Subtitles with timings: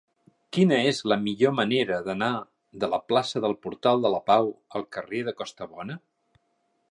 [0.55, 2.31] Quina és la millor manera d'anar
[2.85, 5.99] de la plaça del Portal de la Pau al carrer de Costabona?